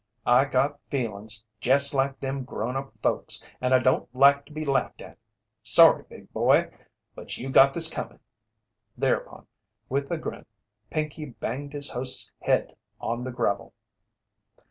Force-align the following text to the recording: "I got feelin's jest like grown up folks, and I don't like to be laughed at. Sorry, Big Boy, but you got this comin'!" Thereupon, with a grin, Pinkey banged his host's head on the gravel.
"I 0.25 0.45
got 0.45 0.79
feelin's 0.89 1.45
jest 1.59 1.93
like 1.93 2.19
grown 2.47 2.75
up 2.75 2.91
folks, 3.03 3.45
and 3.61 3.71
I 3.71 3.77
don't 3.77 4.09
like 4.15 4.47
to 4.47 4.51
be 4.51 4.63
laughed 4.63 4.99
at. 5.03 5.15
Sorry, 5.61 6.03
Big 6.09 6.31
Boy, 6.33 6.71
but 7.13 7.37
you 7.37 7.51
got 7.51 7.71
this 7.71 7.87
comin'!" 7.87 8.19
Thereupon, 8.97 9.45
with 9.89 10.09
a 10.11 10.17
grin, 10.17 10.47
Pinkey 10.89 11.25
banged 11.39 11.73
his 11.73 11.91
host's 11.91 12.31
head 12.39 12.75
on 12.99 13.23
the 13.23 13.31
gravel. 13.31 13.75